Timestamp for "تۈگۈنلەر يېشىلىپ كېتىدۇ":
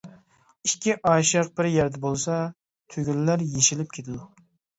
2.95-4.27